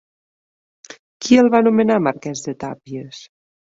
Qui 1.27 1.39
el 1.43 1.53
va 1.59 1.63
nomenar 1.69 2.01
marquès 2.09 2.47
de 2.51 2.59
Tàpies? 2.69 3.27